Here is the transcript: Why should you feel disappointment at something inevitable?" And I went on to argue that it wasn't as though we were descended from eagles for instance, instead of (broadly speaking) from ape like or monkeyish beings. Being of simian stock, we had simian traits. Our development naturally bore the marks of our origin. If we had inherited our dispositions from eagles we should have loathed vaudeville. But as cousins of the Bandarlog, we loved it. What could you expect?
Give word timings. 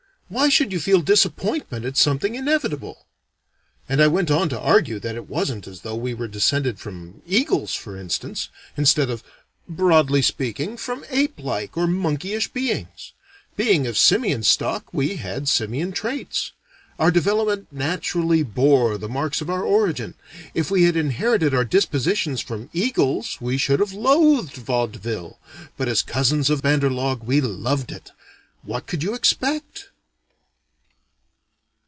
Why 0.33 0.47
should 0.47 0.71
you 0.71 0.79
feel 0.79 1.01
disappointment 1.01 1.83
at 1.83 1.97
something 1.97 2.35
inevitable?" 2.35 3.05
And 3.89 4.01
I 4.01 4.07
went 4.07 4.31
on 4.31 4.47
to 4.47 4.57
argue 4.57 4.97
that 4.97 5.15
it 5.17 5.27
wasn't 5.27 5.67
as 5.67 5.81
though 5.81 5.97
we 5.97 6.13
were 6.13 6.29
descended 6.29 6.79
from 6.79 7.21
eagles 7.27 7.75
for 7.75 7.97
instance, 7.97 8.47
instead 8.77 9.09
of 9.09 9.25
(broadly 9.67 10.21
speaking) 10.21 10.77
from 10.77 11.03
ape 11.09 11.37
like 11.37 11.75
or 11.75 11.85
monkeyish 11.85 12.47
beings. 12.53 13.11
Being 13.57 13.85
of 13.85 13.97
simian 13.97 14.43
stock, 14.43 14.85
we 14.93 15.17
had 15.17 15.49
simian 15.49 15.91
traits. 15.91 16.53
Our 16.97 17.11
development 17.11 17.67
naturally 17.69 18.41
bore 18.41 18.97
the 18.97 19.09
marks 19.09 19.41
of 19.41 19.49
our 19.49 19.63
origin. 19.65 20.13
If 20.53 20.71
we 20.71 20.83
had 20.83 20.95
inherited 20.95 21.53
our 21.53 21.65
dispositions 21.65 22.39
from 22.39 22.69
eagles 22.71 23.41
we 23.41 23.57
should 23.57 23.81
have 23.81 23.91
loathed 23.91 24.53
vaudeville. 24.55 25.37
But 25.75 25.89
as 25.89 26.01
cousins 26.01 26.49
of 26.49 26.61
the 26.61 26.69
Bandarlog, 26.69 27.21
we 27.25 27.41
loved 27.41 27.91
it. 27.91 28.13
What 28.63 28.87
could 28.87 29.03
you 29.03 29.13
expect? 29.13 29.89